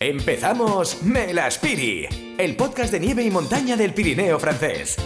Empezamos 0.00 1.02
Melaspiri, 1.02 2.06
el 2.38 2.54
podcast 2.54 2.92
de 2.92 3.00
nieve 3.00 3.24
y 3.24 3.32
montaña 3.32 3.76
del 3.76 3.94
Pirineo 3.94 4.38
francés. 4.38 4.96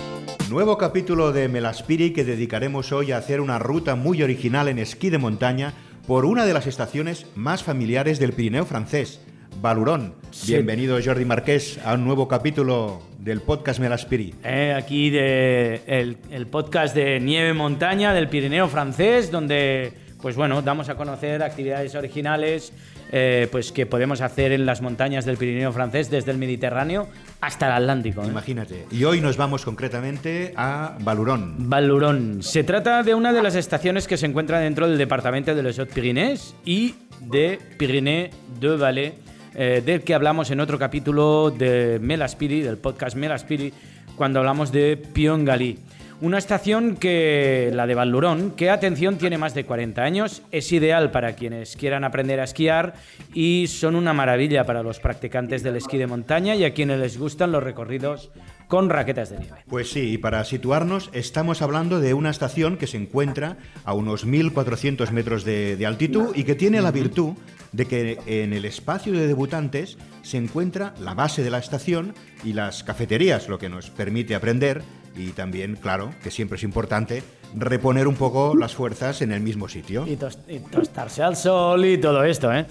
Nuevo 0.51 0.77
capítulo 0.77 1.33
de 1.33 1.49
Melaspiri 1.49 2.13
que 2.13 2.25
dedicaremos 2.25 2.93
hoy 2.93 3.11
a 3.11 3.17
hacer 3.17 3.41
una 3.41 3.59
ruta 3.59 3.95
muy 3.95 4.23
original 4.23 4.69
en 4.69 4.79
esquí 4.79 5.09
de 5.09 5.17
montaña 5.17 5.73
por 6.07 6.27
una 6.27 6.45
de 6.45 6.53
las 6.53 6.67
estaciones 6.67 7.25
más 7.35 7.63
familiares 7.63 8.19
del 8.19 8.35
Pirineo 8.35 8.67
francés, 8.67 9.23
Balurón. 9.63 10.15
Bienvenido 10.47 10.99
Jordi 11.03 11.25
Marqués 11.25 11.81
a 11.87 11.95
un 11.95 12.05
nuevo 12.05 12.29
capítulo 12.29 13.01
del 13.19 13.41
podcast 13.41 13.81
Melaspiri. 13.81 14.35
Eh, 14.45 14.75
aquí 14.77 15.09
de 15.09 15.81
el, 15.87 16.19
el 16.31 16.47
podcast 16.49 16.95
de 16.95 17.19
nieve 17.19 17.55
montaña 17.55 18.13
del 18.13 18.29
Pirineo 18.29 18.69
francés, 18.69 19.31
donde 19.31 19.95
pues 20.23 20.37
bueno, 20.37 20.63
damos 20.63 20.89
a 20.89 20.95
conocer 20.95 21.43
actividades 21.43 21.95
originales 21.97 22.73
eh, 23.15 23.47
pues 23.53 23.73
que 23.73 23.85
podemos 23.85 24.23
hacer 24.23 24.53
en 24.53 24.65
las 24.65 24.81
montañas 24.81 25.27
del 25.27 25.37
Pirineo 25.37 25.71
francés, 25.71 26.11
desde 26.11 26.31
el 26.31 26.39
Mediterráneo 26.39 27.09
hasta 27.43 27.67
el 27.67 27.73
Atlántico. 27.73 28.23
¿eh? 28.23 28.29
Imagínate. 28.29 28.87
Y 28.91 29.05
hoy 29.05 29.21
nos 29.21 29.37
vamos 29.37 29.67
concretamente 29.67 30.55
a 30.57 30.97
Balurón. 31.01 31.69
Balurón. 31.69 32.43
Se 32.43 32.65
trata 32.65 33.03
de 33.03 33.15
una 33.15 33.35
de 33.35 33.43
las 33.43 33.55
estaciones 33.55 34.09
que 34.09 34.17
se 34.17 34.25
encuentra 34.25 34.61
dentro 34.61 34.89
del 34.89 34.97
departamento 34.97 35.55
de 35.55 35.63
los 35.63 35.79
Hauts-Pyrénées 35.79 36.55
y 36.65 36.95
de 37.21 37.59
Pyrénées 37.77 38.31
de 38.59 38.77
Valais, 38.77 39.13
eh, 39.55 39.83
del 39.85 40.01
que 40.01 40.15
hablamos 40.15 40.51
en 40.51 40.61
otro 40.61 40.79
capítulo 40.79 41.51
de 41.51 41.99
Melaspiri, 42.01 42.63
del 42.63 42.79
podcast 42.79 43.15
Melaspiri, 43.15 43.75
cuando 44.17 44.39
hablamos 44.39 44.73
de 44.73 44.97
Piongali. 44.97 45.79
Una 46.23 46.39
estación 46.39 46.95
que, 46.95 47.73
la 47.75 47.85
de 47.89 47.97
Vallurón, 47.97 48.53
que 48.53 48.71
atención 48.71 49.19
tiene 49.19 49.39
más 49.39 49.55
de 49.55 49.67
40 49.67 50.05
años, 50.05 50.43
es 50.53 50.71
ideal 50.71 51.11
para 51.11 51.35
quienes 51.35 51.75
quieran 51.75 52.05
aprender 52.05 52.39
a 52.39 52.45
esquiar 52.45 52.95
y 53.35 53.67
son 53.67 53.97
una 53.97 54.13
maravilla 54.13 54.65
para 54.65 54.85
los 54.85 55.01
practicantes 55.01 55.65
del 55.65 55.75
esquí 55.75 55.99
de 55.99 56.07
montaña 56.07 56.55
y 56.55 56.63
a 56.65 56.75
quienes 56.75 57.01
les 57.01 57.19
gustan 57.19 57.51
los 57.51 57.65
recorridos 57.65 58.31
con 58.69 58.89
raquetas 58.89 59.31
de 59.31 59.41
nieve. 59.41 59.65
Pues 59.67 59.91
sí, 59.91 60.13
y 60.13 60.19
para 60.19 60.45
situarnos, 60.45 61.11
estamos 61.13 61.61
hablando 61.61 61.99
de 61.99 62.15
una 62.15 62.31
estación 62.31 62.77
que 62.77 62.87
se 62.87 62.99
encuentra 62.99 63.57
a 63.85 63.93
unos 63.93 64.25
1.400 64.25 65.11
metros 65.11 65.45
de, 65.45 65.75
de 65.75 65.87
altitud 65.87 66.37
y 66.37 66.45
que 66.45 66.55
tiene 66.55 66.81
la 66.83 66.93
virtud 66.93 67.33
de 67.73 67.87
que 67.87 68.19
en 68.27 68.53
el 68.53 68.65
espacio 68.65 69.13
de 69.13 69.27
debutantes 69.27 69.99
se 70.23 70.37
encuentra 70.37 70.95
la 71.01 71.15
base 71.15 71.43
de 71.43 71.51
la 71.51 71.59
estación 71.59 72.15
y 72.45 72.53
las 72.53 72.85
cafeterías, 72.85 73.49
lo 73.49 73.59
que 73.59 73.69
nos 73.69 73.91
permite 73.91 74.37
aprender 74.37 74.83
y 75.17 75.29
también, 75.31 75.77
claro, 75.77 76.11
que 76.23 76.31
siempre 76.31 76.57
es 76.57 76.63
importante, 76.63 77.23
reponer 77.57 78.09
un 78.09 78.17
poco 78.17 78.55
las 78.57 78.75
fuerzas 78.75 79.23
en 79.23 79.33
el 79.33 79.41
mismo 79.41 79.69
sitio. 79.69 80.07
Y, 80.07 80.17
tos- 80.17 80.39
y 80.49 80.59
tostarse 80.61 81.23
al 81.23 81.37
sol 81.37 81.85
y 81.85 81.99
todo 81.99 82.25
esto, 82.25 82.53
¿eh? 82.53 82.67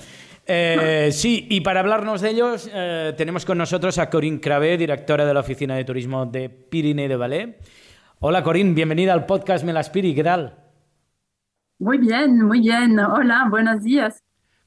Eh, 0.48 1.10
sí, 1.12 1.46
y 1.50 1.62
para 1.62 1.82
hablarnos 1.82 2.20
de 2.22 2.30
ellos, 2.32 2.70
eh, 2.74 3.14
tenemos 3.16 3.46
con 3.46 3.58
nosotros 3.60 3.98
a 4.00 4.10
Corinne 4.10 4.42
Cravé, 4.42 4.76
directora 4.78 5.26
de 5.26 5.34
la 5.34 5.40
Oficina 5.42 5.76
de 5.76 5.86
Turismo 5.86 6.26
de 6.26 6.50
Pyrénées 6.50 7.08
de 7.10 7.16
Valais. 7.16 7.50
Hola 8.20 8.44
Corinne, 8.44 8.74
bienvenida 8.74 9.14
al 9.14 9.26
podcast 9.26 9.64
Melaspiri, 9.64 10.14
¿qué 10.16 10.24
tal? 10.24 10.58
Muy 11.80 11.98
bien, 12.00 12.42
muy 12.42 12.60
bien. 12.60 13.00
Hola, 13.00 13.48
buenos 13.50 13.84
días. 13.84 14.22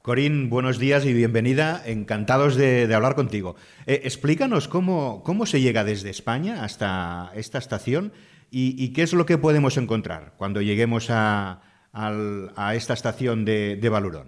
Corín, 0.05 0.51
buenos 0.51 0.77
días 0.77 1.03
y 1.03 1.13
bienvenida. 1.13 1.81
Encantados 1.83 2.55
de, 2.55 2.93
hablar 2.93 3.15
contigo. 3.15 3.55
Eh, 3.87 4.01
explícanos 4.03 4.67
cómo, 4.67 5.23
cómo 5.23 5.47
se 5.47 5.61
llega 5.61 5.83
desde 5.83 6.11
España 6.11 6.63
hasta 6.63 7.31
esta 7.33 7.57
estación 7.57 8.13
y, 8.51 8.93
qué 8.93 9.01
es 9.01 9.13
lo 9.13 9.25
que 9.25 9.39
podemos 9.39 9.77
encontrar 9.77 10.35
cuando 10.37 10.61
lleguemos 10.61 11.07
a, 11.09 11.59
esta 12.75 12.93
estación 12.93 13.45
de, 13.45 13.89
Balurón. 13.91 14.27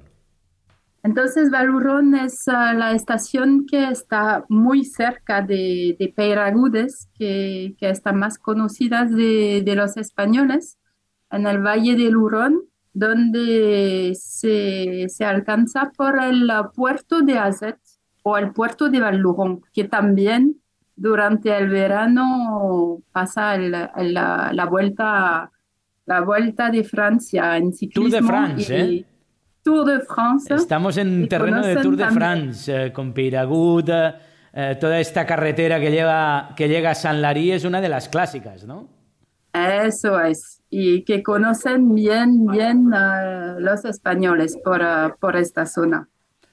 Entonces, 1.04 1.52
Valurón 1.52 2.16
es 2.16 2.48
ah, 2.48 2.74
la 2.74 2.94
estación 2.94 3.68
que 3.68 3.88
está 3.92 4.46
muy 4.50 4.84
cerca 4.84 5.44
de, 5.44 5.96
de 6.00 6.08
Peiragudes, 6.08 7.08
que, 7.14 7.76
que 7.78 7.92
está 7.92 8.14
más 8.14 8.40
conocida 8.40 9.06
de 9.06 9.74
los 9.76 9.96
españoles, 9.96 10.80
en 11.30 11.46
el 11.46 11.62
Valle 11.62 11.96
del 11.96 12.18
Hurón, 12.18 12.64
donde 12.98 14.14
se, 14.20 15.06
se 15.08 15.24
alcanza 15.26 15.92
por 15.96 16.20
el 16.22 16.50
puerto 16.76 17.22
de 17.22 17.38
Azet 17.38 17.78
o 18.24 18.38
el 18.38 18.52
puerto 18.52 18.90
de 18.90 19.00
Valurón, 19.00 19.62
que 19.72 19.84
también 19.84 20.56
durante 20.96 21.56
el 21.56 21.70
verano 21.70 23.00
pasa 23.12 23.54
el- 23.56 23.76
el- 23.98 24.14
la, 24.16 24.50
la 24.52 24.66
vuelta, 24.66 25.52
la 26.08 26.22
vuelta 26.22 26.72
de 26.72 26.84
Francia 26.84 27.56
en 27.58 27.72
ciclismo. 27.72 28.10
Tour 28.10 28.22
de 28.22 28.28
France, 28.28 28.78
y- 28.78 28.98
¿eh? 29.00 29.06
Tour 29.64 29.86
de 29.86 30.00
France. 30.00 30.56
Estamos 30.56 30.98
en 30.98 31.28
terreno 31.28 31.62
de 31.66 31.76
Tour 31.76 31.96
de 31.98 32.04
también- 32.04 32.20
France, 32.54 32.86
eh, 32.86 32.92
con 32.94 33.14
Peyragut, 33.14 33.90
eh, 33.90 34.76
toda 34.80 35.00
esta 35.00 35.26
carretera 35.26 35.80
que, 35.80 35.92
lleva, 35.92 36.50
que 36.56 36.68
llega 36.68 36.92
a 36.92 36.96
San 36.96 37.22
Lary 37.22 37.52
es 37.52 37.64
una 37.64 37.80
de 37.80 37.90
las 37.90 38.10
clásicas, 38.10 38.66
¿no? 38.66 38.97
Eso 39.58 40.20
es, 40.22 40.62
y 40.70 41.04
que 41.04 41.24
conocen 41.24 41.94
bien, 41.96 42.46
bien 42.48 42.92
eh, 42.94 43.56
los 43.60 43.86
españoles 43.86 44.58
por, 44.64 44.82
eh, 44.82 45.14
por 45.20 45.36
esta 45.36 45.66
zona. 45.66 46.08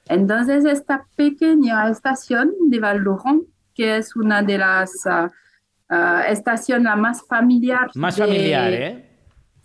Entonces, 0.07 0.65
esta 0.65 1.05
pequeña 1.15 1.89
estación 1.89 2.51
de 2.69 2.79
Valdurón, 2.79 3.43
que 3.73 3.97
es 3.97 4.15
una 4.15 4.41
de 4.41 4.57
las 4.57 4.91
eh, 5.05 6.21
estaciones 6.29 6.95
más 6.97 7.21
familiar 7.27 7.89
Más 7.95 8.15
de, 8.15 8.23
familiar, 8.23 8.73
¿eh? 8.73 9.09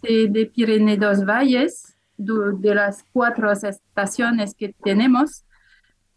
de, 0.03 0.29
de 0.29 0.47
Pirineo 0.47 0.97
dos 0.97 1.25
Valles, 1.25 1.95
du- 2.17 2.59
de 2.61 2.75
las 2.75 3.05
cuatro 3.13 3.51
estaciones 3.53 4.55
que 4.55 4.75
tenemos, 4.83 5.45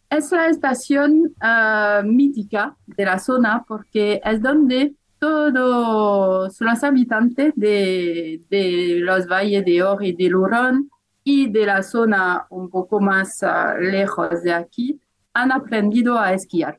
es 0.09 0.31
la 0.31 0.47
estación 0.47 1.33
ah, 1.41 2.01
mítica 2.05 2.75
de 2.85 3.05
la 3.05 3.17
zona 3.19 3.63
porque 3.67 4.21
es 4.23 4.41
donde 4.41 4.93
todos 5.23 6.59
los 6.59 6.83
habitantes 6.83 7.53
de, 7.55 8.97
los 8.99 9.25
valles 9.25 9.63
de 9.63 9.81
Or 9.81 10.03
y 10.03 10.11
de 10.11 10.27
Lurón 10.27 10.89
y 11.23 11.49
de 11.49 11.65
la 11.65 11.81
zona 11.81 12.45
un 12.49 12.69
poco 12.69 12.99
más 12.99 13.41
ah, 13.41 13.77
lejos 13.79 14.43
de 14.43 14.51
aquí 14.51 14.99
han 15.33 15.53
aprendido 15.53 16.19
a 16.19 16.33
esquiar. 16.33 16.77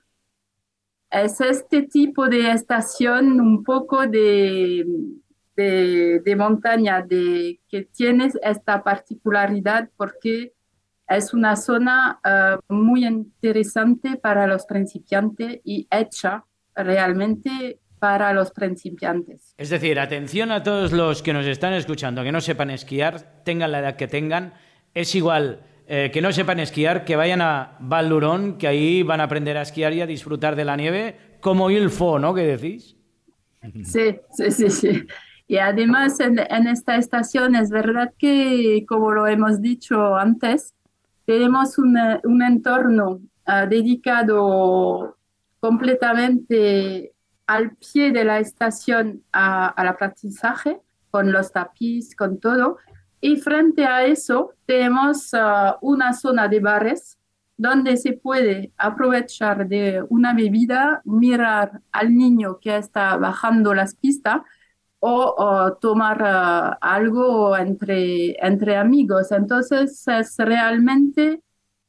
Es 1.11 1.41
este 1.41 1.85
tipo 1.85 2.29
de 2.29 2.51
estación 2.51 3.41
un 3.41 3.65
poco 3.65 4.07
de, 4.07 4.85
de, 5.57 6.37
montaña 6.37 7.01
de, 7.01 7.61
que 7.67 7.85
tiene 7.85 8.31
esta 8.43 8.83
particularidad 8.83 9.89
porque 9.97 10.53
es 11.09 11.33
una 11.33 11.57
zona 11.57 12.21
eh, 12.23 12.59
muy 12.69 13.07
interesante 13.07 14.17
para 14.17 14.47
los 14.47 14.67
principiantes 14.67 15.63
y 15.65 15.89
hecha 15.91 16.45
realmente 16.75 17.81
para 18.05 18.35
los 18.35 18.51
principiantes. 18.51 19.55
Es 19.57 19.71
decir, 19.71 19.99
atención 19.99 20.53
a 20.53 20.63
todos 20.63 20.93
los 20.93 21.23
que 21.23 21.33
nos 21.33 21.47
están 21.47 21.73
escuchando, 21.73 22.23
que 22.23 22.33
no 22.33 22.43
sepan 22.43 22.69
esquiar, 22.69 23.41
tengan 23.45 23.73
la 23.73 23.79
edad 23.79 23.97
que 23.97 24.07
tengan, 24.07 24.53
es 24.93 25.15
igual 25.15 25.63
eh, 25.87 26.11
que 26.13 26.21
no 26.21 26.31
sepan 26.31 26.61
esquiar, 26.61 27.07
que 27.07 27.17
vayan 27.17 27.41
a 27.41 27.79
Vallurón, 27.81 28.59
que 28.59 28.69
ahí 28.69 29.03
van 29.03 29.23
a 29.23 29.25
aprender 29.25 29.57
a 29.57 29.63
esquiar 29.63 29.95
y 29.95 30.03
a 30.03 30.07
disfrutar 30.07 30.55
de 30.55 30.67
la 30.67 30.77
nieve, 30.77 31.17
como 31.41 31.71
il 31.71 31.89
faut, 31.89 32.21
¿no? 32.21 32.35
¿Qué 32.35 32.43
decís? 32.43 32.95
Sí, 33.85 34.19
sí, 34.33 34.51
sí, 34.51 34.69
sí. 34.69 35.07
Y 35.49 35.57
además 35.57 36.21
en, 36.21 36.39
en 36.41 36.67
esta 36.67 36.97
estación 36.97 37.55
es 37.55 37.71
verdad 37.71 38.13
que, 38.19 38.85
como 38.87 39.13
lo 39.13 39.27
hemos 39.27 39.63
dicho 39.63 40.15
antes, 40.15 40.75
tenemos 41.25 41.79
un, 41.79 41.97
un 42.25 42.43
entorno 42.43 43.21
ah, 43.47 43.65
dedicado 43.65 45.17
completamente 45.59 47.14
al 47.47 47.77
pie 47.77 48.13
de 48.13 48.25
la 48.25 48.39
estación 48.39 49.23
al 49.33 49.89
aprendizaje, 49.89 50.81
con 51.11 51.33
los 51.33 51.53
tapiz, 51.53 52.17
con 52.17 52.41
todo. 52.41 52.79
Y 53.21 53.37
frente 53.37 53.87
a 53.87 54.05
eso 54.05 54.53
tenemos 54.67 55.33
ah, 55.35 55.79
una 55.81 56.13
zona 56.13 56.49
de 56.49 56.61
bares 56.61 57.19
donde 57.57 57.97
se 57.97 58.15
puede 58.15 58.73
aprovechar 58.77 59.69
de 59.69 60.05
una 60.09 60.35
bebida, 60.35 61.03
mirar 61.05 61.81
al 61.93 62.15
niño 62.15 62.59
que 62.61 62.77
está 62.77 63.17
bajando 63.17 63.75
las 63.75 63.95
pistas 63.95 64.41
o, 64.99 65.77
tomar 65.81 66.23
ah, 66.25 66.79
algo 66.81 67.57
entre, 67.57 68.37
entre 68.45 68.77
amigos. 68.77 69.31
Entonces 69.33 70.07
es 70.09 70.37
realmente, 70.39 71.43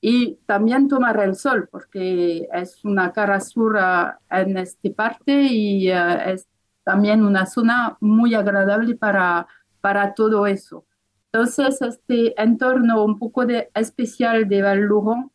y 0.07 0.38
también 0.46 0.88
tomar 0.88 1.19
el 1.19 1.34
sol, 1.34 1.68
porque 1.72 2.48
es 2.54 2.86
una 2.86 3.12
cara 3.12 3.40
sur 3.40 3.75
ah, 3.80 4.19
en 4.30 4.56
esta 4.56 4.88
parte 4.96 5.34
y 5.34 5.90
ah, 5.90 6.31
es 6.31 6.48
también 6.84 7.25
una 7.25 7.48
zona 7.48 7.98
muy 8.00 8.36
agradable 8.36 8.94
para, 8.94 9.48
para 9.81 10.13
todo 10.13 10.46
eso. 10.46 10.86
Entonces, 11.31 11.81
este 11.81 12.40
entorno 12.40 13.04
un 13.04 13.18
poco 13.18 13.48
de, 13.48 13.72
especial 13.74 14.48
de 14.48 14.62
Val-Louron, 14.62 15.31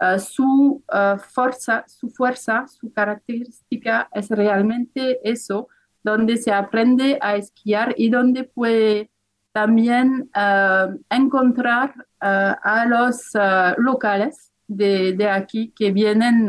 uh, 0.00 0.18
su 0.18 0.82
uh, 0.88 1.18
fuerza, 1.18 1.84
su 1.86 2.08
fuerza, 2.08 2.66
su 2.66 2.90
característica 2.94 4.08
es 4.10 4.30
realmente 4.30 5.20
eso, 5.22 5.68
donde 6.02 6.38
se 6.38 6.50
aprende 6.50 7.18
a 7.20 7.36
esquiar 7.36 7.94
y 7.98 8.08
donde 8.08 8.44
puede 8.44 9.10
también 9.54 10.28
uh, 10.34 10.98
encontrar 11.08 11.94
uh, 12.20 12.58
a 12.60 12.86
los 12.88 13.32
uh, 13.36 13.80
locales 13.80 14.52
de, 14.66 15.28
aquí 15.30 15.72
que 15.76 15.92
vienen 15.92 16.48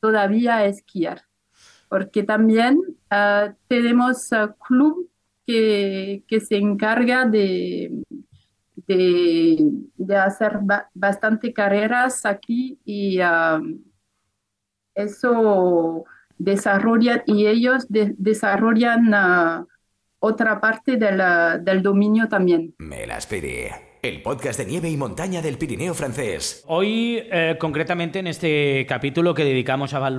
todavía 0.00 0.56
a 0.56 0.66
esquiar. 0.66 1.22
Porque 1.88 2.24
también 2.24 2.78
ah, 3.10 3.54
tenemos 3.68 4.28
club 4.66 5.08
que, 5.46 6.24
que, 6.26 6.40
se 6.40 6.56
encarga 6.56 7.24
de, 7.24 8.02
de, 8.86 9.70
de 9.96 10.16
hacer 10.16 10.58
ba 10.62 10.90
bastante 10.92 11.52
carreras 11.52 12.26
aquí 12.26 12.78
y 12.84 13.20
um, 13.20 13.80
eso 14.94 16.04
desarrolla 16.36 17.22
y 17.24 17.46
ellos 17.46 17.86
de, 17.88 18.14
desarrollan 18.18 19.14
uh, 19.14 19.66
otra 20.18 20.60
parte 20.60 20.96
de 20.96 21.12
la, 21.12 21.58
del 21.58 21.82
dominio 21.82 22.28
también. 22.28 22.74
Me 22.78 23.06
las 23.06 23.26
pedí. 23.26 23.66
El 24.02 24.22
podcast 24.22 24.58
de 24.58 24.66
nieve 24.66 24.88
y 24.88 24.96
montaña 24.96 25.42
del 25.42 25.58
Pirineo 25.58 25.94
francés. 25.94 26.62
Hoy, 26.66 27.22
eh, 27.30 27.56
concretamente 27.58 28.20
en 28.20 28.28
este 28.28 28.86
capítulo 28.88 29.34
que 29.34 29.44
dedicamos 29.44 29.94
a 29.94 29.98
Val 29.98 30.16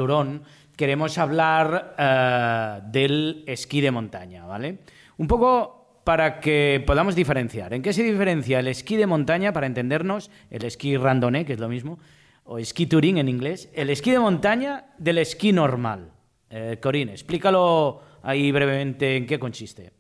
queremos 0.76 1.18
hablar 1.18 1.96
eh, 1.98 2.82
del 2.92 3.44
esquí 3.48 3.82
de 3.82 3.92
montaña, 3.92 4.46
¿vale? 4.46 4.80
Un 5.18 5.28
poco 5.28 6.02
para 6.04 6.40
que 6.40 6.84
podamos 6.86 7.16
diferenciar. 7.16 7.74
¿En 7.74 7.82
qué 7.82 7.94
se 7.94 8.04
diferencia 8.04 8.60
el 8.60 8.68
esquí 8.68 8.96
de 8.96 9.08
montaña, 9.08 9.54
para 9.54 9.68
entendernos, 9.68 10.32
el 10.50 10.64
esquí 10.64 10.96
randonnée, 10.98 11.46
que 11.46 11.54
es 11.54 11.60
lo 11.60 11.70
mismo, 11.70 12.00
o 12.44 12.60
esquí 12.60 12.88
touring 12.88 13.18
en 13.18 13.28
inglés, 13.28 13.70
el 13.74 13.90
esquí 13.90 14.12
de 14.12 14.20
montaña 14.20 14.86
del 14.98 15.18
esquí 15.18 15.52
normal? 15.52 16.12
Eh, 16.50 16.80
Corinne, 16.82 17.12
explícalo 17.12 18.02
ahí 18.28 18.52
brevemente 18.52 19.16
en 19.18 19.26
qué 19.26 19.40
consiste. 19.40 19.94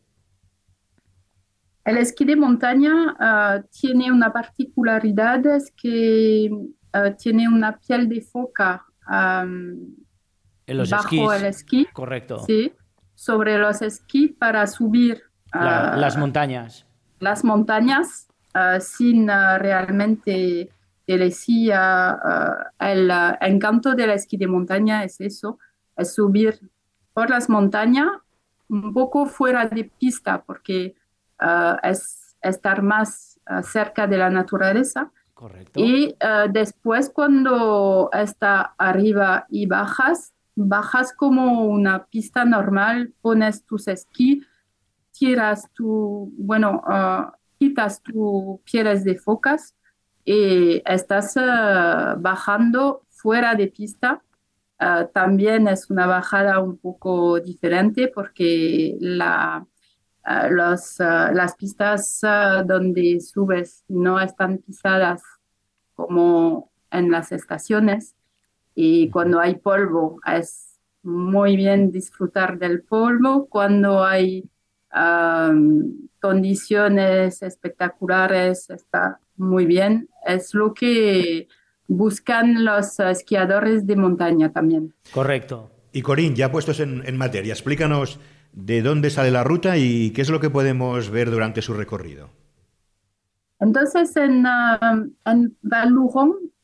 El 1.85 1.97
esquí 1.97 2.25
de 2.25 2.35
montaña 2.35 2.93
uh, 3.27 3.63
tiene 3.71 4.11
una 4.11 4.33
particularidad, 4.33 5.45
es 5.45 5.71
que 5.71 6.49
uh, 6.51 7.15
tiene 7.17 7.47
una 7.47 7.77
piel 7.77 8.09
de 8.09 8.19
foca 8.21 8.85
um, 9.07 9.95
en 10.65 10.77
los 10.77 10.89
bajo 10.89 11.05
esquís. 11.05 11.31
el 11.41 11.45
esquí. 11.45 11.87
Correcto. 11.93 12.39
Sí, 12.39 12.73
sobre 13.15 13.57
los 13.57 13.81
esquís 13.81 14.33
para 14.37 14.67
subir 14.67 15.21
La- 15.53 15.93
uh, 15.95 15.99
las 15.99 16.17
montañas. 16.17 16.85
las 17.19 17.43
montañas 17.45 18.27
sin 18.81 19.27
realmente 19.27 20.69
el 21.05 21.21
esquí. 21.21 21.69
uh, 21.71 22.55
el 22.79 23.09
encanto 23.39 23.95
del 23.95 24.09
esquí 24.09 24.35
de 24.35 24.47
montaña 24.47 25.03
es 25.05 25.21
eso, 25.21 25.57
es 25.95 26.13
subir 26.13 26.59
por 27.17 27.31
las 27.31 27.49
montañas 27.49 28.09
un 28.69 28.93
poco 28.93 29.25
fuera 29.25 29.65
de 29.65 29.85
pista 29.85 30.43
porque 30.43 30.93
uh, 31.41 31.75
es 31.81 32.37
estar 32.43 32.83
más 32.83 33.39
uh, 33.49 33.63
cerca 33.63 34.05
de 34.05 34.19
la 34.19 34.29
naturaleza. 34.29 35.09
Correcto. 35.33 35.79
Y 35.79 36.09
uh, 36.09 36.47
después 36.47 37.09
cuando 37.09 38.11
está 38.13 38.75
arriba 38.77 39.47
y 39.49 39.65
bajas, 39.65 40.31
bajas 40.53 41.11
como 41.11 41.65
una 41.65 42.05
pista 42.05 42.45
normal, 42.45 43.11
pones 43.19 43.65
tus 43.65 43.87
esquí, 43.87 44.43
tiras 45.11 45.71
tu, 45.73 46.31
bueno, 46.37 46.83
quitas 47.57 47.99
tus 48.03 48.59
pieles 48.61 49.03
de 49.03 49.15
focas 49.15 49.73
y 50.23 50.83
estás 50.85 51.33
bajando 52.19 53.01
fuera 53.09 53.55
de 53.55 53.69
pista. 53.69 54.21
Uh, 54.79 55.07
también 55.11 55.67
es 55.67 55.89
una 55.89 56.05
bajada 56.05 56.59
un 56.59 56.77
poco 56.77 57.39
diferente 57.39 58.09
porque 58.09 58.95
la, 58.99 59.65
los, 60.51 60.99
uh, 60.99 61.33
las 61.33 61.55
pistas 61.55 62.21
donde 62.65 63.19
subes 63.19 63.83
no 63.87 64.19
están 64.19 64.59
pisadas 64.59 65.23
como 65.95 66.71
en 66.91 67.09
las 67.09 67.31
estaciones 67.31 68.15
y 68.75 69.09
cuando 69.09 69.39
hay 69.39 69.55
polvo 69.55 70.19
es 70.25 70.79
muy 71.01 71.55
bien 71.55 71.91
disfrutar 71.91 72.59
del 72.59 72.83
polvo, 72.83 73.47
cuando 73.47 74.03
hay 74.03 74.47
condiciones 76.19 77.41
espectaculares 77.41 78.69
está 78.69 79.19
muy 79.35 79.65
bien, 79.65 80.09
es 80.25 80.53
lo 80.53 80.73
que 80.73 81.47
buscan 81.87 82.65
los 82.65 82.99
esquiadores 82.99 83.87
de 83.87 83.95
montaña 83.95 84.51
también. 84.51 84.93
Correcto. 85.11 85.71
Y 85.91 86.01
Corín, 86.01 86.35
ya 86.35 86.51
puestos 86.51 86.79
en, 86.79 87.03
en 87.05 87.17
materia, 87.17 87.53
explícanos 87.53 88.19
de 88.51 88.81
dónde 88.81 89.09
sale 89.09 89.31
la 89.31 89.43
ruta 89.43 89.77
y 89.77 90.11
qué 90.11 90.21
es 90.21 90.29
lo 90.29 90.39
que 90.39 90.49
podemos 90.49 91.09
ver 91.09 91.31
durante 91.31 91.61
su 91.61 91.73
recorrido. 91.73 92.29
Entonces, 93.59 94.15
en, 94.17 94.45
uh, 94.45 95.09
en 95.25 95.57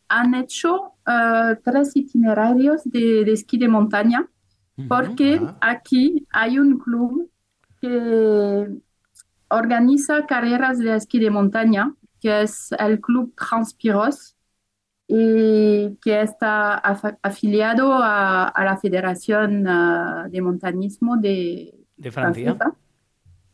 han 0.09 0.35
hecho 0.35 0.93
uh, 1.07 1.55
tres 1.63 1.95
itinerarios 1.95 2.83
de, 2.85 3.25
de, 3.25 3.31
esquí 3.31 3.57
de 3.57 3.67
montaña, 3.67 4.27
porque 4.87 5.41
aquí 5.61 6.27
hay 6.31 6.59
un 6.59 6.79
club 6.79 7.29
que 7.79 8.67
organiza 9.49 10.25
carreras 10.25 10.79
de 10.79 10.95
esquí 10.95 11.19
de 11.19 11.29
montaña, 11.29 11.93
que 12.19 12.41
es 12.41 12.71
el 12.79 12.99
Club 12.99 13.33
Transpiros, 13.35 14.35
y 15.07 15.97
que 16.01 16.21
está 16.21 16.75
af 16.75 17.17
afiliado 17.21 17.93
a, 17.93 18.47
a, 18.47 18.63
la 18.63 18.77
Federación 18.77 19.67
uh, 19.67 20.29
de 20.29 20.41
Montañismo 20.41 21.17
de, 21.17 21.73
de 21.97 22.11
Francia. 22.11 22.55
Francesa, 22.55 22.77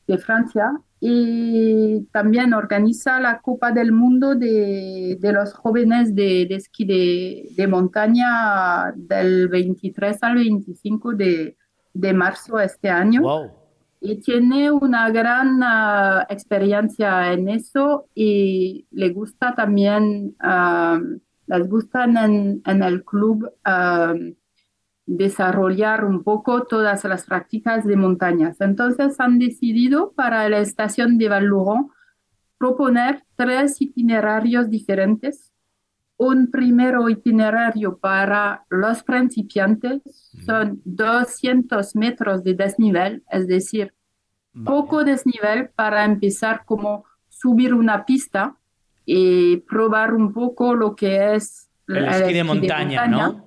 de 0.08 0.18
Francia 0.18 0.82
y 1.02 2.06
también 2.12 2.54
organiza 2.54 3.20
la 3.20 3.40
Copa 3.40 3.72
del 3.72 3.92
Mundo 3.92 4.36
de, 4.36 5.18
de 5.20 5.32
los 5.32 5.54
jóvenes 5.54 6.14
de, 6.14 6.46
de 6.48 6.56
esquí 6.56 6.86
de, 6.86 7.50
de, 7.56 7.68
montaña 7.68 8.92
del 8.96 9.48
23 9.48 10.18
al 10.22 10.36
25 10.36 11.14
de, 11.14 11.58
de 11.94 12.14
marzo 12.14 12.60
este 12.60 12.90
año. 12.90 13.22
Wow. 13.22 13.52
Y 14.02 14.22
tiene 14.22 14.72
una 14.72 15.10
gran 15.10 15.62
uh, 15.62 16.26
experiencia 16.30 17.32
en 17.32 17.50
eso 17.50 18.08
y 18.14 18.86
le 18.92 19.10
gusta 19.10 19.56
también, 19.56 20.36
uh, 20.42 21.20
les 21.50 21.68
gusta 21.68 22.04
en, 22.04 22.62
en 22.66 22.84
el 22.84 23.04
club 23.04 23.52
uh, 23.66 24.36
desarrollar 25.06 26.06
un 26.06 26.24
poco 26.24 26.64
todas 26.64 27.04
las 27.06 27.26
prácticas 27.26 27.86
de 27.86 27.96
montañas. 27.96 28.62
Entonces 28.62 29.20
han 29.20 29.40
decidido 29.40 30.12
para 30.12 30.48
la 30.50 30.60
estación 30.60 31.18
de 31.18 31.30
Val-Louron 31.30 31.90
proponer 32.60 33.24
tres 33.36 33.82
itinerarios 33.82 34.70
diferentes. 34.70 35.52
Un 36.18 36.52
primero 36.52 37.10
itinerario 37.10 37.98
para 37.98 38.66
los 38.70 39.02
principiantes, 39.04 40.04
son 40.46 40.82
200 40.86 41.96
metros 41.96 42.44
de 42.44 42.54
desnivel, 42.54 43.24
es 43.32 43.48
decir, 43.48 43.94
vale. 44.54 44.66
poco 44.66 45.04
desnivel 45.04 45.70
para 45.70 46.04
empezar 46.04 46.66
como 46.66 47.06
subir 47.30 47.74
una 47.74 48.06
pista 48.06 48.58
y 49.12 49.58
probar 49.58 50.14
un 50.14 50.32
poco 50.32 50.76
lo 50.76 50.96
que 50.96 51.34
es 51.34 51.68
el, 51.88 51.98
el 51.98 52.06
esquí, 52.10 52.34
de, 52.34 52.44
montaña, 52.44 52.78
de 52.78 53.08
montaña, 53.08 53.08
¿no? 53.08 53.46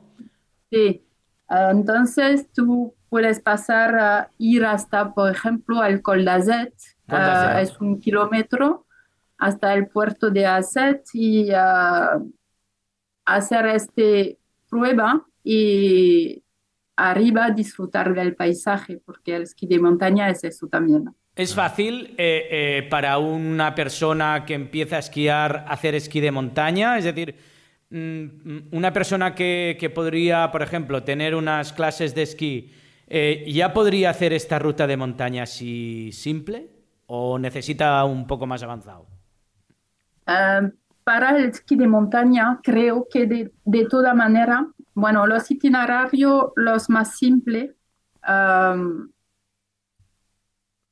Sí, 0.69 1.07
entonces 1.49 2.50
tú 2.52 2.97
puedes 3.09 3.38
pasar 3.38 3.97
a 3.97 4.31
ir 4.38 4.64
hasta, 4.64 5.14
por 5.14 5.31
ejemplo, 5.31 5.81
al 5.81 6.02
Col 6.02 6.25
d'Azet, 6.25 6.75
uh, 7.12 7.59
es 7.61 7.81
un 7.81 8.00
kilómetro 8.00 8.87
hasta 9.38 9.73
el 9.75 9.87
puerto 9.87 10.31
de 10.31 10.47
Azet 10.47 11.04
y 11.12 11.52
uh, 11.52 12.33
hacer 13.25 13.66
esta 13.66 14.02
prueba 14.69 15.25
y 15.45 16.42
arriba 16.97 17.50
disfrutar 17.50 18.14
del 18.14 18.35
paisaje, 18.35 19.00
porque 19.07 19.37
el 19.37 19.42
esquí 19.42 19.69
de 19.69 19.78
montaña 19.78 20.28
es 20.28 20.42
eso 20.42 20.66
también. 20.66 21.14
¿Es 21.35 21.55
fácil 21.55 22.15
eh, 22.19 22.49
eh, 22.51 22.89
para 22.91 23.17
una 23.17 23.75
persona 23.75 24.45
que 24.45 24.53
empieza 24.53 24.97
a 24.97 24.99
esquiar 24.99 25.65
hacer 25.67 25.95
esquí 25.95 26.21
de 26.21 26.31
montaña? 26.31 26.99
Es 26.99 27.05
decir, 27.05 27.37
una 27.91 28.93
persona 28.93 29.35
que, 29.35 29.77
que, 29.79 29.91
podría, 29.91 30.51
por 30.51 30.62
ejemplo, 30.62 31.03
tener 31.03 31.35
unas 31.35 31.73
clases 31.73 32.15
de 32.15 32.23
esquí, 32.23 32.73
eh, 33.07 33.45
¿ya 33.49 33.73
podría 33.73 34.11
hacer 34.11 34.33
esta 34.33 34.59
ruta 34.59 34.87
de 34.87 34.97
montaña 34.97 35.43
así 35.43 36.11
simple 36.12 36.71
o 37.07 37.39
necesita 37.39 38.03
un 38.05 38.27
poco 38.27 38.47
más 38.47 38.62
avanzado? 38.62 39.07
Uh, 40.27 40.71
para 41.05 41.37
el 41.37 41.47
esquí 41.47 41.77
de 41.77 41.87
montaña, 41.87 42.61
creo 42.62 43.07
que 43.11 43.27
de, 43.27 43.53
de 43.65 43.87
toda 43.87 44.15
manera, 44.15 44.67
bueno, 44.95 45.27
los 45.27 45.51
itinerarios, 45.51 46.53
los 46.57 46.89
más 46.89 47.19
simples, 47.19 47.73
um, 48.27 49.12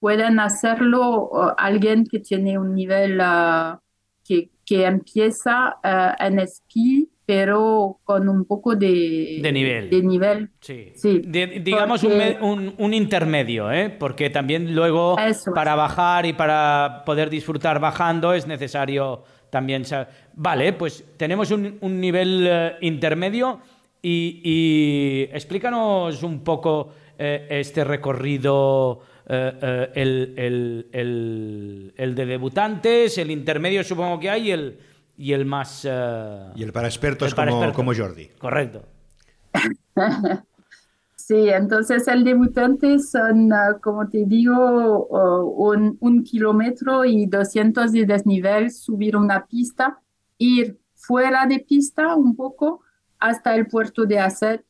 pueden 0.00 0.40
hacerlo 0.40 1.28
uh, 1.30 1.52
alguien 1.57 2.04
que 2.04 2.19
tiene 2.19 2.59
un 2.59 2.75
nivel 2.75 3.21
uh, 3.21 3.78
que, 4.25 4.50
que, 4.66 4.87
empieza 4.87 5.76
uh, 5.85 6.25
en 6.25 6.40
esquí, 6.40 7.11
pero 7.26 8.00
con 8.02 8.28
un 8.28 8.45
poco 8.45 8.75
de, 8.75 9.38
de 9.40 9.52
nivel. 9.52 9.90
De 9.90 10.02
nivel. 10.02 10.50
Sí. 10.61 10.92
sí 10.97 11.23
de, 11.25 11.61
digamos 11.61 12.00
porque... 12.00 12.38
un, 12.40 12.50
un, 12.50 12.75
un, 12.78 12.95
intermedio, 12.95 13.71
¿eh? 13.71 13.90
porque 13.90 14.30
también 14.30 14.75
luego 14.75 15.16
Eso. 15.19 15.52
para 15.54 15.76
bajar 15.76 16.26
y 16.26 16.33
para 16.33 17.02
poder 17.07 17.30
disfrutar 17.30 17.78
bajando 17.78 18.33
es 18.33 18.49
necesario 18.49 19.23
también... 19.50 19.85
Vale, 20.35 20.73
pues 20.73 21.04
tenemos 21.16 21.50
un, 21.50 21.78
nivel 22.00 22.47
eh, 22.49 22.76
intermedio 22.80 23.61
y, 24.00 25.28
explícanos 25.33 26.23
un 26.23 26.42
poco 26.42 26.95
eh, 27.19 27.47
este 27.50 27.85
recorrido, 27.85 29.00
el, 29.94 30.87
de 32.16 32.26
debutantes, 32.26 33.18
el 33.18 33.30
intermedio 33.30 33.84
supongo 33.84 34.18
que 34.18 34.30
hay 34.30 34.49
y 34.49 34.50
el, 34.50 34.78
y 35.16 35.32
el 35.32 35.44
más... 35.44 35.84
y 35.84 36.62
el 36.62 36.72
para 36.72 36.88
expertos 36.88 37.34
como, 37.34 37.72
como 37.72 37.94
Jordi. 37.94 38.28
Correcto. 38.38 38.82
Sí, 41.30 41.49
entonces 41.49 42.08
el 42.08 42.25
debutante 42.25 42.99
son, 42.99 43.52
ah, 43.52 43.78
como 43.80 44.08
te 44.08 44.25
digo, 44.26 45.06
un, 45.06 46.25
kilómetro 46.25 47.04
y 47.04 47.26
200 47.26 47.92
de 47.92 48.04
desnivel, 48.04 48.72
subir 48.72 49.16
una 49.16 49.46
pista, 49.46 50.00
ir 50.38 50.80
fuera 50.96 51.46
de 51.46 51.60
pista 51.60 52.16
un 52.16 52.34
poco 52.34 52.82
hasta 53.20 53.54
el 53.54 53.68
puerto 53.68 54.06
de 54.06 54.18
Asset 54.18 54.64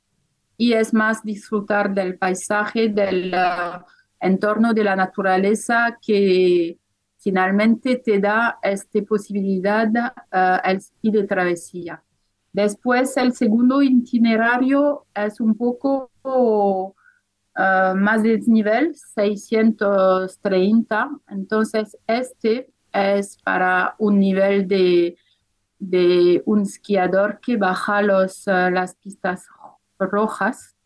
y 0.59 0.75
es 0.75 0.93
más 0.93 1.23
disfrutar 1.23 1.95
del 1.95 2.19
paisaje, 2.19 2.91
del 2.91 3.33
ah, 3.33 3.87
entorno 4.21 4.75
de 4.75 4.85
la 4.85 4.95
naturaleza 4.97 5.99
que 6.01 6.79
finalmente 7.19 7.97
te 7.97 8.19
da 8.19 8.59
esta 8.63 9.03
posibilidad 9.03 9.89
uh, 9.89 10.59
el 10.65 10.81
ski 10.81 11.11
de 11.11 11.25
travesía. 11.25 12.03
Después, 12.53 13.17
el 13.17 13.33
segundo 13.33 13.83
itinerario 13.83 15.07
es 15.15 15.41
un 15.41 15.57
poco 15.57 16.11
uh, 16.23 16.93
más 17.97 18.23
desnivel, 18.23 18.95
630. 18.95 21.11
Entonces, 21.29 21.97
este 22.07 22.71
es 22.93 23.39
para 23.45 23.95
un 23.99 24.19
nivel 24.19 24.67
de, 24.67 25.17
de 25.79 26.43
un 26.47 26.63
esquiador 26.63 27.39
que 27.41 27.57
baja 27.57 28.03
los, 28.03 28.47
uh, 28.47 28.71
las 28.71 28.95
pistas 28.97 29.47
rojas. 29.99 30.77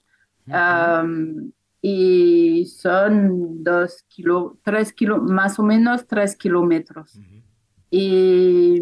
Um, 0.46 1.52
y 1.86 2.64
son 2.64 3.62
dos 3.62 4.06
kilo, 4.08 4.56
tres 4.62 4.90
kilo, 4.90 5.18
más 5.18 5.58
o 5.58 5.62
menos 5.62 6.06
tres 6.06 6.34
kilómetros. 6.34 7.20
Y 7.90 8.80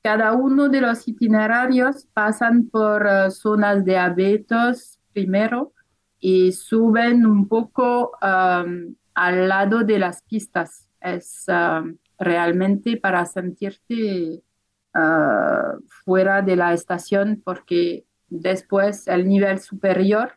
cada 0.00 0.34
uno 0.34 0.68
de 0.68 0.80
los 0.80 1.08
itinerarios 1.08 2.06
pasan 2.14 2.68
por 2.68 3.04
eh, 3.04 3.32
zonas 3.32 3.84
de 3.84 3.98
abetos 3.98 5.00
primero 5.12 5.72
y 6.20 6.52
suben 6.52 7.26
un 7.26 7.48
poco 7.48 8.12
um, 8.22 8.94
al 9.12 9.48
lado 9.48 9.82
de 9.82 9.98
las 9.98 10.22
pistas. 10.22 10.88
Es 11.00 11.46
realmente 12.16 12.96
para 12.96 13.26
sentirte 13.26 14.40
uh, 14.94 15.80
fuera 16.04 16.42
de 16.42 16.54
la 16.54 16.74
estación 16.74 17.42
porque 17.44 18.04
después 18.28 19.08
el 19.08 19.26
nivel 19.26 19.58
superior, 19.58 20.34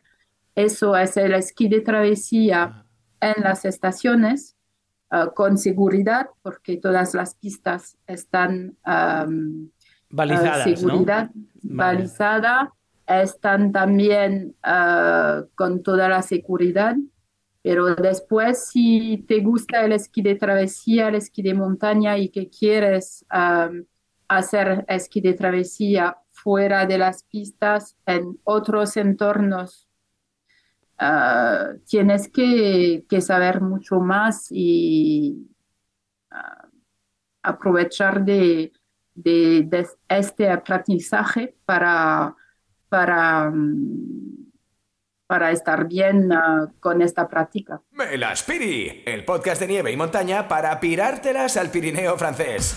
eso 0.54 0.96
es 0.96 1.16
el 1.16 1.34
esquí 1.34 1.68
de 1.68 1.80
travesía 1.80 2.86
en 3.20 3.42
las 3.42 3.64
estaciones 3.64 4.54
Ah, 5.16 5.30
con 5.32 5.58
seguridad, 5.58 6.26
porque 6.42 6.76
todas 6.76 7.14
las 7.14 7.36
pistas 7.36 7.96
están 8.04 8.76
um, 8.84 9.70
balizadas. 10.10 10.64
seguridad 10.64 11.30
balizada, 11.62 12.72
están 13.06 13.70
también 13.70 14.56
ah, 14.64 15.44
con 15.54 15.84
toda 15.84 16.08
la 16.08 16.20
seguridad. 16.20 16.96
Pero 17.62 17.94
después, 17.94 18.66
si 18.66 19.24
te 19.28 19.38
gusta 19.38 19.84
el 19.84 19.92
esquí 19.92 20.20
de 20.20 20.34
travesía, 20.34 21.06
el 21.06 21.14
esquí 21.14 21.42
de 21.42 21.54
montaña 21.54 22.18
y 22.18 22.28
que 22.30 22.50
quieres 22.50 23.24
hacer 24.26 24.84
esquí 24.88 25.20
de 25.20 25.34
travesía 25.34 26.16
fuera 26.32 26.86
de 26.86 26.98
las 26.98 27.22
pistas, 27.22 27.96
en 28.04 28.36
otros 28.42 28.96
entornos 28.96 29.88
Ah, 30.98 31.70
tienes 31.86 32.28
que, 32.28 33.04
saber 33.20 33.60
mucho 33.60 34.00
más 34.00 34.46
y 34.50 35.48
ah, 36.30 36.68
aprovechar 37.42 38.24
de, 38.24 38.72
este 40.08 40.50
aprendizaje 40.50 41.56
para, 41.64 42.34
para, 42.88 43.50
mm, 43.50 44.50
para 45.26 45.50
estar 45.50 45.88
bien 45.88 46.32
ah, 46.32 46.70
con 46.78 47.02
esta 47.02 47.28
práctica. 47.28 47.80
Melaspiri, 47.90 49.02
el 49.04 49.24
podcast 49.24 49.60
de 49.60 49.66
nieve 49.66 49.90
y 49.90 49.96
montaña 49.96 50.46
para 50.46 50.78
pirártelas 50.78 51.56
al 51.56 51.70
Pirineo 51.70 52.16
francés. 52.16 52.76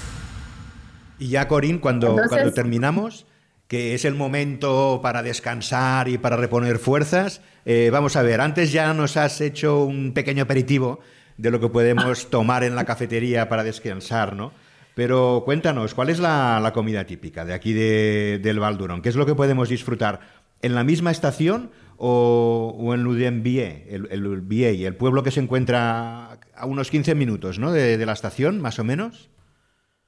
Y 1.20 1.30
ya, 1.30 1.48
Corín, 1.48 1.80
cuando, 1.80 2.16
cuando 2.30 2.54
terminamos, 2.54 3.26
que 3.68 3.94
es 3.94 4.06
el 4.06 4.16
momento 4.16 5.00
para 5.04 5.24
descansar 5.24 6.08
y 6.08 6.18
para 6.18 6.38
reponer 6.38 6.80
fuerzas. 6.80 7.42
Eh, 7.66 7.90
vamos 7.92 8.16
a 8.16 8.22
ver, 8.22 8.42
antes 8.42 8.72
ya 8.72 8.94
nos 8.94 9.18
has 9.18 9.42
hecho 9.42 9.84
un 9.84 10.14
pequeño 10.14 10.44
aperitivo 10.44 11.00
de 11.38 11.52
lo 11.52 11.60
que 11.60 11.68
podemos 11.68 12.30
tomar 12.30 12.64
en 12.64 12.76
la 12.76 12.86
cafetería 12.86 13.50
para 13.50 13.64
descansar, 13.64 14.36
¿no? 14.36 14.54
Pero 14.96 15.44
cuéntanos, 15.46 15.94
¿cuál 15.94 16.10
es 16.10 16.20
la, 16.20 16.72
comida 16.74 17.06
típica 17.06 17.46
de 17.46 17.54
aquí 17.54 17.74
del 17.74 18.60
Valdurón? 18.60 19.04
¿Qué 19.04 19.10
es 19.10 19.16
lo 19.16 19.28
que 19.28 19.36
podemos 19.36 19.70
disfrutar? 19.70 20.22
¿En 20.64 20.74
la 20.74 20.84
misma 20.84 21.12
estación 21.12 21.70
o, 21.98 22.92
en 22.96 23.04
Ludembie, 23.04 23.86
el, 23.90 24.08
el, 24.10 24.62
el 24.62 24.96
pueblo 24.96 25.22
que 25.22 25.30
se 25.30 25.40
encuentra 25.40 26.40
a 26.56 26.66
unos 26.66 26.90
15 26.90 27.14
minutos 27.14 27.60
¿no? 27.60 27.72
de, 27.72 28.00
de 28.00 28.06
la 28.08 28.14
estación, 28.14 28.60
más 28.60 28.80
o 28.80 28.84
menos? 28.84 29.30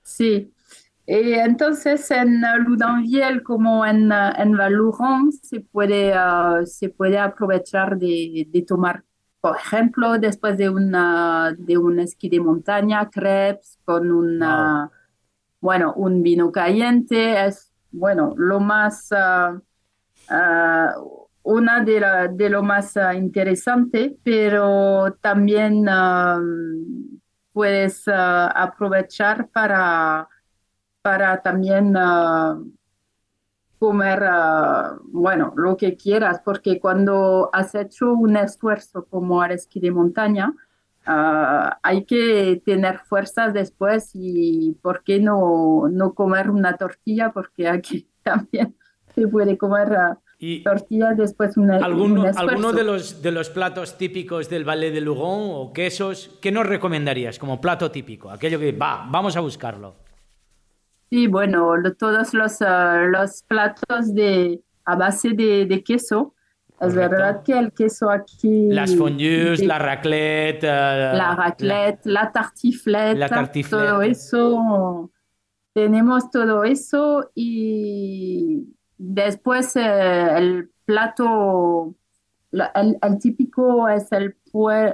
Sí, 0.02 0.54
y 1.12 1.34
entonces 1.34 2.12
en 2.12 2.40
Ludanviel 2.66 3.42
como 3.42 3.84
en, 3.84 4.12
en 4.12 4.56
Valouron 4.56 5.32
se 5.32 5.60
puede, 5.62 6.14
uh, 6.16 6.64
se 6.68 6.90
puede 6.90 7.18
aprovechar 7.18 7.98
de, 7.98 8.48
de, 8.48 8.62
tomar, 8.62 9.04
por 9.42 9.58
ejemplo, 9.58 10.20
después 10.20 10.56
de, 10.60 10.70
una, 10.70 11.56
de 11.58 11.80
un 11.80 12.00
esquí 12.00 12.30
de 12.30 12.40
montaña, 12.40 13.10
crepes 13.10 13.80
con 13.86 14.12
una, 14.12 14.92
bueno, 15.60 15.96
un 15.96 16.22
vino 16.22 16.52
caliente. 16.52 17.44
Es, 17.44 17.74
bueno, 17.90 18.36
lo 18.38 18.60
más, 18.60 19.10
uh, 19.12 19.58
uh, 20.32 21.28
una 21.42 21.84
de, 21.84 22.30
de 22.34 22.50
lo 22.52 22.62
más 22.62 22.96
interesante, 23.16 24.16
pero 24.24 25.18
también 25.22 25.90
um, 25.90 27.20
puedes 27.52 28.08
aprovechar 28.08 29.48
para 29.50 30.30
para 31.02 31.42
también 31.42 31.96
ah, 31.98 32.60
comer, 33.80 34.24
ah, 34.24 34.98
bueno, 35.04 35.54
lo 35.56 35.78
que 35.78 35.96
quieras, 35.96 36.42
porque 36.44 36.80
cuando 36.80 37.50
has 37.54 37.74
hecho 37.76 38.14
un 38.14 38.36
esfuerzo 38.36 39.06
como 39.06 39.44
el 39.44 39.52
esquí 39.52 39.80
de 39.80 39.92
montaña, 39.92 40.54
ah, 41.06 41.80
hay 41.82 42.04
que 42.04 42.62
tener 42.66 43.00
fuerzas 43.00 43.54
después 43.54 44.12
y 44.14 44.78
¿por 44.82 45.04
qué 45.04 45.20
no, 45.20 45.88
no 45.90 46.14
comer 46.14 46.50
una 46.50 46.76
tortilla? 46.76 47.32
Porque 47.32 47.68
aquí 47.68 48.08
también 48.24 48.76
se 49.16 49.28
puede 49.28 49.58
comer 49.58 50.18
y 50.42 50.64
tortilla 50.64 51.14
después 51.14 51.58
una, 51.58 51.78
¿Alguno, 51.78 52.26
¿Alguno 52.34 52.72
de 52.72 52.86
los, 52.86 53.22
de 53.22 53.32
los 53.32 53.50
platos 53.50 53.98
típicos 53.98 54.50
del 54.50 54.64
Valle 54.64 54.90
de 54.90 55.02
Lugon 55.02 55.50
o 55.52 55.74
quesos, 55.74 56.38
qué 56.42 56.50
nos 56.50 56.66
recomendarías 56.66 57.38
como 57.38 57.60
plato 57.60 57.92
típico? 57.92 58.30
Aquello 58.30 58.58
que, 58.58 58.72
va, 58.72 59.06
vamos 59.10 59.36
a 59.36 59.42
buscarlo. 59.42 60.09
Sí, 61.10 61.26
bueno, 61.26 61.74
todos 61.98 62.34
los, 62.36 62.62
ah, 62.62 63.02
los 63.10 63.44
platos 63.44 64.14
de, 64.14 64.62
a 64.86 64.96
base 64.96 65.30
de, 65.30 65.84
queso. 65.84 66.36
Es 66.80 66.96
verdad 66.96 67.44
que 67.44 67.58
el 67.58 67.74
queso 67.74 68.10
aquí... 68.10 68.70
Las 68.70 68.96
fondues, 68.96 69.62
la 69.66 69.80
raclette... 69.80 70.64
Ah, 70.66 71.14
la 71.14 71.36
raclette, 71.36 72.06
la 72.06 72.32
tartiflette, 72.32 73.18
la 73.18 73.28
tartiflette. 73.28 73.86
todo 73.86 74.02
eso. 74.04 75.12
Tenemos 75.74 76.30
todo 76.30 76.64
eso 76.64 77.32
y 77.34 78.68
después 78.98 79.76
eh, 79.76 80.38
el 80.38 80.70
plato, 80.86 81.96
el, 82.52 83.20
típico 83.20 83.90
es 83.90 84.12
el, 84.12 84.36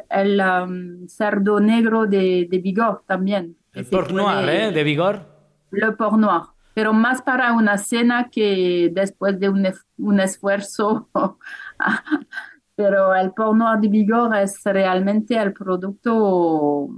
el 0.09 0.41
um, 0.41 1.07
cerdo 1.07 1.59
negro 1.59 2.05
de, 2.05 2.47
de 2.49 2.57
Vigor 2.59 3.03
también. 3.05 3.57
El 3.73 3.85
porc 3.85 4.11
noir, 4.11 4.49
¿eh? 4.49 4.71
De 4.71 4.83
Vigor 4.83 5.34
le 5.75 5.91
porc 5.93 6.17
noir, 6.17 6.41
pero 6.73 6.93
más 6.93 7.21
para 7.21 7.53
una 7.53 7.77
cena 7.77 8.29
que 8.31 8.89
después 8.91 9.39
de 9.39 9.49
un, 9.49 9.67
un 9.97 10.19
esfuerzo. 10.19 11.09
pero 12.75 13.15
el 13.15 13.31
porc 13.31 13.55
noir 13.55 13.79
de 13.79 13.87
Vigor 13.87 14.35
es 14.35 14.61
realmente 14.63 15.37
el 15.37 15.53
producto 15.53 16.89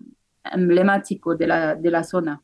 emblemático 0.43 1.35
de 1.35 1.47
la, 1.47 1.75
de 1.75 1.91
la 1.91 2.03
zona. 2.03 2.41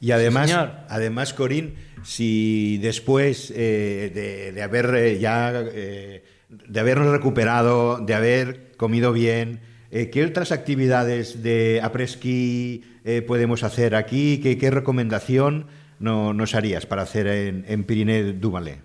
Y 0.00 0.12
además, 0.12 0.54
además 0.88 1.34
Corín, 1.34 1.74
si 2.04 2.78
después 2.78 3.52
eh, 3.54 4.52
de, 4.54 4.62
haber 4.62 4.94
eh, 4.94 5.18
ya 5.18 5.52
eh, 5.52 6.22
de 6.48 6.80
habernos 6.80 7.08
recuperado, 7.08 7.98
de 7.98 8.14
haber 8.14 8.76
comido 8.76 9.12
bien, 9.12 9.60
¿qué 9.90 10.24
otras 10.24 10.52
actividades 10.52 11.42
de 11.42 11.80
apresquí 11.82 12.84
eh, 13.04 13.22
podemos 13.22 13.62
hacer 13.64 13.94
aquí? 13.94 14.40
¿Qué, 14.40 14.70
recomendación 14.70 15.66
no, 15.98 16.32
nos 16.34 16.54
harías 16.54 16.86
para 16.86 17.02
hacer 17.02 17.26
en, 17.26 17.64
en 17.68 17.84
Pirineo 17.84 18.32
du 18.34 18.50
Valais? 18.50 18.78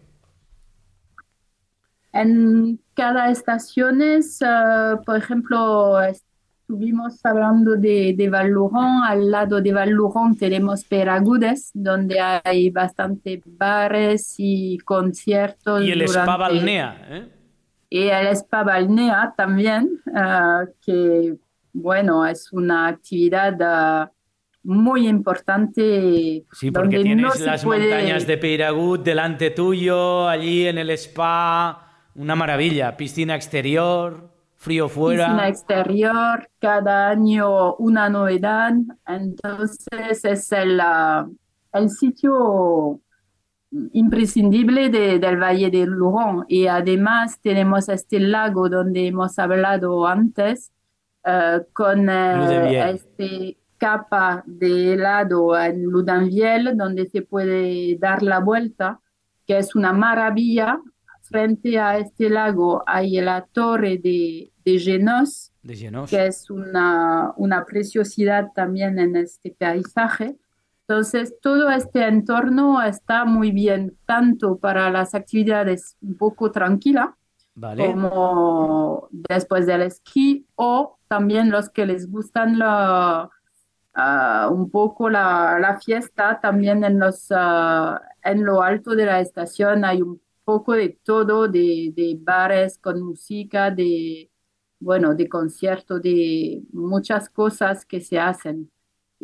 En 2.14 2.80
cada 2.94 3.32
estación, 3.32 4.02
uh, 4.02 5.04
por 5.04 5.18
ejemplo, 5.18 6.00
estuvimos 6.04 7.20
hablando 7.26 7.76
de, 7.76 8.14
de 8.16 8.30
val 8.30 8.54
Al 9.08 9.32
lado 9.32 9.62
de 9.62 9.74
val 9.74 9.98
tenemos 10.40 10.84
Peragudes, 10.86 11.72
donde 11.74 12.20
hay 12.20 12.70
bastante 12.70 13.42
bares 13.46 14.36
y 14.38 14.78
conciertos. 14.86 15.84
Y 15.84 15.92
el 15.92 16.04
Spa 16.04 16.38
Balnea. 16.38 17.08
¿eh? 17.10 17.43
Y 17.94 18.08
el 18.10 18.26
Spa 18.36 18.64
Balnea 18.64 19.36
también, 19.38 20.02
uh, 20.08 20.66
que, 20.84 21.36
bueno, 21.74 22.26
es 22.26 22.52
una 22.52 22.88
actividad... 22.88 24.08
Uh, 24.08 24.10
muy 24.66 25.10
importante. 25.10 26.46
Sí, 26.54 26.72
porque 26.72 27.04
tienes 27.04 27.40
las 27.42 27.66
montañas 27.66 28.26
de 28.26 28.38
Peiragud 28.38 29.00
delante 29.00 29.52
tuyo, 29.52 30.28
allí 30.28 30.66
en 30.66 30.78
el 30.78 30.90
spa, 30.92 32.08
una 32.16 32.36
maravilla, 32.36 32.96
piscina 32.96 33.36
exterior, 33.36 34.30
frío 34.56 34.88
fuera. 34.88 35.26
Piscina 35.26 35.48
exterior, 35.50 36.50
cada 36.60 37.10
año 37.10 37.76
una 37.76 38.10
novedad. 38.10 38.74
Entonces 39.06 40.24
es 40.24 40.52
el, 40.54 40.80
ah, 40.80 41.28
el 41.74 41.90
sitio 41.90 43.02
imprescindible 43.94 44.90
del 44.90 45.38
Valle 45.42 45.70
del 45.70 45.90
Luron. 45.90 46.46
Y 46.48 46.68
además 46.68 47.40
tenemos 47.42 47.90
este 47.90 48.20
lago 48.20 48.70
donde 48.70 49.08
hemos 49.08 49.38
hablado 49.40 50.08
antes, 50.08 50.72
uh, 51.26 51.64
con 51.74 52.10
uh, 52.10 52.72
este 52.86 53.58
capa 53.78 54.44
de 54.46 54.94
helado 54.94 55.60
en 55.60 55.84
Ludanviel, 55.84 56.78
donde 56.78 57.08
se 57.08 57.22
puede 57.22 57.98
dar 57.98 58.24
la 58.24 58.40
vuelta, 58.40 59.00
que 59.46 59.58
es 59.58 59.76
una 59.76 59.92
maravilla 59.92 60.80
frente 61.24 61.80
a 61.80 61.98
este 61.98 62.30
lago 62.30 62.84
hay 62.86 63.20
la 63.20 63.48
torre 63.52 63.98
de, 63.98 64.52
de 64.64 64.80
Genos, 64.80 65.52
que 66.10 66.28
es 66.28 66.50
una, 66.50 67.34
una 67.38 67.66
preciosidad 67.66 68.50
también 68.54 69.00
en 69.00 69.16
este 69.16 69.56
paisaje. 69.58 70.36
Entonces, 70.94 71.34
todo 71.42 71.72
este 71.72 72.08
entorno 72.08 72.80
está 72.84 73.26
muy 73.26 73.50
bien, 73.50 73.98
tanto 74.06 74.60
para 74.60 74.92
las 74.92 75.16
actividades 75.16 75.98
un 76.02 76.16
poco 76.20 76.52
tranquilas, 76.52 77.10
como 77.60 79.10
después 79.12 79.66
del 79.66 79.82
esquí, 79.82 80.46
o 80.54 81.00
también 81.08 81.50
los 81.50 81.72
que 81.72 81.88
les 81.88 82.12
gustan 82.12 82.60
la, 82.60 83.28
ah, 83.96 84.50
un 84.52 84.70
poco 84.70 85.10
la, 85.10 85.58
la, 85.60 85.80
fiesta, 85.80 86.40
también 86.40 86.84
en, 86.84 87.00
los, 87.00 87.26
ah, 87.32 88.00
en 88.24 88.46
lo 88.46 88.62
alto 88.62 88.94
de 88.94 89.08
la 89.08 89.20
estación 89.20 89.86
hay 89.86 90.04
un 90.04 90.22
poco 90.44 90.74
de 90.74 90.90
todo, 91.04 91.48
de, 91.48 91.92
de 91.96 92.20
bares 92.22 92.78
con 92.78 93.02
música, 93.02 93.72
de, 93.72 94.30
bueno, 94.80 95.16
de 95.16 95.28
conciertos, 95.28 96.04
de 96.04 96.62
muchas 96.72 97.30
cosas 97.30 97.84
que 97.84 98.00
se 98.00 98.20
hacen. 98.20 98.70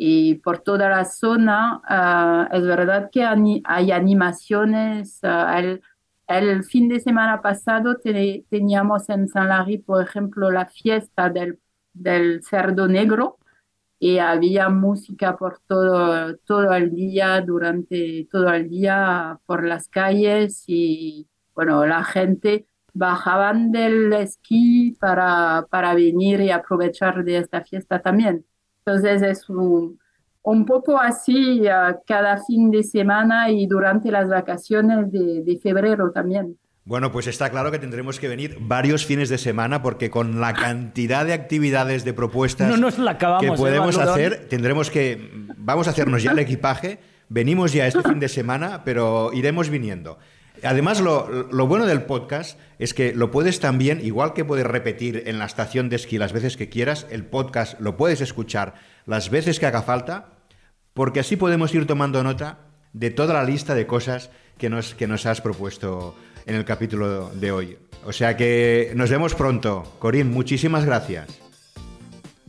Y 0.02 0.36
por 0.36 0.60
toda 0.60 0.88
la 0.88 1.04
zona, 1.04 1.82
ah, 1.86 2.48
es 2.52 2.62
verdad 2.64 3.10
que 3.12 3.22
hay 3.22 3.92
animaciones. 3.92 5.20
Ah, 5.22 5.58
el, 5.58 5.82
el, 6.26 6.64
fin 6.64 6.88
de 6.88 7.00
semana 7.00 7.42
pasado 7.42 7.98
teníamos 8.48 9.10
en 9.10 9.28
San 9.28 9.48
Larry, 9.50 9.76
por 9.78 10.02
ejemplo, 10.02 10.50
la 10.50 10.64
fiesta 10.66 11.28
del, 11.28 11.58
del 11.92 12.42
cerdo 12.42 12.88
negro 12.88 13.38
y 13.98 14.18
había 14.18 14.70
música 14.70 15.36
por 15.36 15.60
todo, 15.66 16.36
todo 16.38 16.72
el 16.74 16.94
día, 16.94 17.40
durante 17.42 18.26
todo 18.30 18.52
el 18.54 18.70
día 18.70 19.38
por 19.46 19.64
las 19.66 19.88
calles 19.88 20.64
y 20.66 21.28
bueno, 21.54 21.84
la 21.86 22.04
gente 22.04 22.66
bajaban 22.94 23.70
del 23.72 24.12
esquí 24.14 24.96
para, 24.98 25.66
para 25.70 25.94
venir 25.94 26.40
y 26.40 26.50
aprovechar 26.50 27.22
de 27.24 27.38
esta 27.38 27.62
fiesta 27.62 28.00
también. 28.00 28.46
Entonces 28.84 29.22
es 29.22 29.48
un, 29.48 29.98
un 30.42 30.66
poco 30.66 30.98
así 30.98 31.62
uh, 31.62 31.96
cada 32.06 32.42
fin 32.44 32.70
de 32.70 32.82
semana 32.82 33.50
y 33.50 33.66
durante 33.66 34.10
las 34.10 34.28
vacaciones 34.28 35.12
de, 35.12 35.42
de 35.42 35.58
febrero 35.58 36.10
también. 36.12 36.56
Bueno, 36.84 37.12
pues 37.12 37.26
está 37.26 37.50
claro 37.50 37.70
que 37.70 37.78
tendremos 37.78 38.18
que 38.18 38.26
venir 38.26 38.56
varios 38.60 39.04
fines 39.04 39.28
de 39.28 39.38
semana 39.38 39.82
porque 39.82 40.10
con 40.10 40.40
la 40.40 40.54
cantidad 40.54 41.26
de 41.26 41.34
actividades, 41.34 42.04
de 42.04 42.14
propuestas 42.14 42.74
que 43.38 43.46
¿eh, 43.46 43.52
podemos 43.56 43.98
hacer, 43.98 44.48
tendremos 44.48 44.90
que, 44.90 45.30
vamos 45.56 45.86
a 45.86 45.90
hacernos 45.90 46.22
ya 46.22 46.32
el 46.32 46.38
equipaje, 46.38 46.98
venimos 47.28 47.72
ya 47.72 47.86
este 47.86 48.02
fin 48.08 48.18
de 48.18 48.28
semana, 48.28 48.82
pero 48.84 49.30
iremos 49.32 49.68
viniendo. 49.68 50.18
Además, 50.64 51.00
lo, 51.00 51.66
bueno 51.66 51.86
del 51.86 52.02
podcast 52.02 52.58
es 52.78 52.94
que 52.94 53.12
lo 53.14 53.30
puedes 53.30 53.60
también, 53.60 54.04
igual 54.04 54.32
que 54.32 54.44
puedes 54.44 54.66
repetir 54.66 55.24
en 55.26 55.38
la 55.38 55.46
estación 55.46 55.88
de 55.88 55.96
esquí 55.96 56.18
las 56.18 56.32
veces 56.32 56.56
que 56.56 56.68
quieras, 56.68 57.06
el 57.10 57.24
podcast 57.24 57.78
lo 57.80 57.96
puedes 57.96 58.20
escuchar 58.20 58.74
las 59.06 59.30
veces 59.30 59.58
que 59.58 59.66
haga 59.66 59.82
falta, 59.82 60.30
porque 60.94 61.20
así 61.20 61.36
podemos 61.36 61.74
ir 61.74 61.86
tomando 61.86 62.22
nota 62.22 62.58
de 62.92 63.10
toda 63.10 63.34
la 63.34 63.44
lista 63.44 63.74
de 63.74 63.86
cosas 63.86 64.30
que 64.58 64.68
nos, 64.68 64.94
que 64.94 65.06
nos 65.06 65.26
has 65.26 65.40
propuesto 65.40 66.14
en 66.46 66.56
el 66.56 66.64
capítulo 66.64 67.30
de 67.30 67.52
hoy. 67.52 67.78
O 68.04 68.12
sea 68.12 68.36
que 68.36 68.92
nos 68.96 69.10
vemos 69.10 69.34
pronto. 69.34 69.84
Corín, 69.98 70.30
muchísimas 70.30 70.84
gracias. 70.84 71.40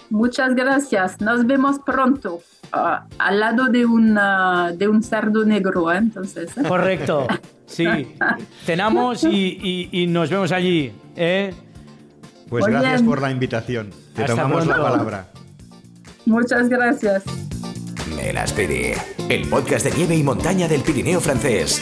Muchas 0.10 0.56
gracias. 0.56 1.21
Nos 1.21 1.45
vemos 1.45 1.80
pronto. 1.86 2.41
Al 2.71 3.39
lado 3.39 3.67
de, 3.67 3.86
una, 3.86 4.71
de 4.71 4.88
un 4.88 5.03
cerdo 5.03 5.43
negro, 5.43 5.91
¿eh? 5.91 5.97
entonces. 5.97 6.57
¿eh? 6.57 6.63
Correcto, 6.67 7.27
sí. 7.65 7.86
Cenamos 8.65 9.23
y, 9.23 9.89
y, 9.91 10.07
nos 10.07 10.29
vemos 10.29 10.51
allí. 10.51 10.93
¿eh? 11.15 11.53
Pues 12.49 12.65
gracias 12.65 13.01
por 13.01 13.21
la 13.21 13.31
invitación. 13.31 13.89
Te 14.15 14.23
tomamos 14.25 14.65
la 14.67 14.77
palabra. 14.77 15.27
Muchas 16.25 16.69
gracias. 16.69 17.23
Me 18.15 18.34
las 18.34 18.53
pedí. 18.53 18.91
El 19.29 19.47
podcast 19.47 19.86
de 19.86 19.97
nieve 19.97 20.15
y 20.15 20.23
montaña 20.23 20.67
del 20.67 20.81
Pirineo 20.81 21.19
francés. 21.19 21.81